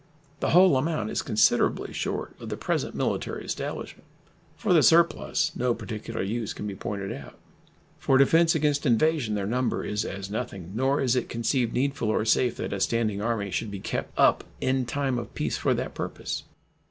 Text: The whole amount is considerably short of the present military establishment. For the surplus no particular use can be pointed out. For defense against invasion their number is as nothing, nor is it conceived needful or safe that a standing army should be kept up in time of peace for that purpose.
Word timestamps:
The 0.39 0.49
whole 0.49 0.77
amount 0.77 1.11
is 1.11 1.21
considerably 1.21 1.93
short 1.93 2.35
of 2.41 2.49
the 2.49 2.57
present 2.57 2.95
military 2.95 3.45
establishment. 3.45 4.07
For 4.57 4.73
the 4.73 4.81
surplus 4.81 5.51
no 5.55 5.75
particular 5.75 6.23
use 6.23 6.53
can 6.53 6.65
be 6.65 6.73
pointed 6.73 7.13
out. 7.13 7.37
For 7.99 8.17
defense 8.17 8.55
against 8.55 8.87
invasion 8.87 9.35
their 9.35 9.45
number 9.45 9.85
is 9.85 10.03
as 10.03 10.31
nothing, 10.31 10.71
nor 10.73 10.99
is 11.01 11.15
it 11.15 11.29
conceived 11.29 11.73
needful 11.75 12.09
or 12.09 12.25
safe 12.25 12.55
that 12.55 12.73
a 12.73 12.79
standing 12.79 13.21
army 13.21 13.51
should 13.51 13.69
be 13.69 13.79
kept 13.79 14.17
up 14.17 14.43
in 14.59 14.87
time 14.87 15.19
of 15.19 15.35
peace 15.35 15.57
for 15.57 15.75
that 15.75 15.93
purpose. 15.93 16.45